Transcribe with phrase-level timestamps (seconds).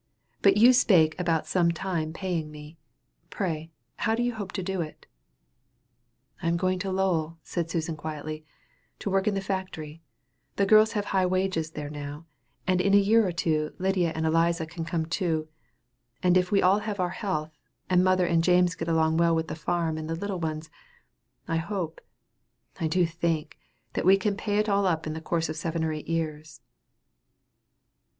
[0.41, 2.79] But you spake about some time paying me;
[3.29, 5.05] pray, how do you hope to do it?"
[6.41, 8.43] "I am going to Lowell," said Susan quietly,
[8.97, 10.01] "to work in the factory,
[10.55, 12.25] the girls have high wages there now,
[12.65, 15.49] and in a year or two Lydia and Eliza can come too;
[16.23, 17.51] and if we all have our health,
[17.87, 20.71] and mother and James get along well with the farm and the little ones,
[21.47, 22.01] I hope,
[22.79, 23.59] I do think,
[23.93, 26.61] that we can pay it all up in the course of seven or eight years."